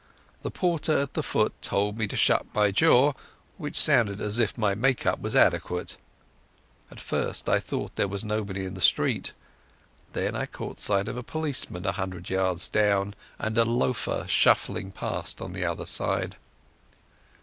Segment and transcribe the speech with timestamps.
[0.41, 3.13] The porter at the foot told me to shut my jaw,
[3.57, 5.95] which sounded as if my make up was adequate.
[6.89, 9.33] At first I thought there was nobody in the street.
[10.13, 14.91] Then I caught sight of a policeman a hundred yards down, and a loafer shuffling
[14.91, 16.35] past on the other side.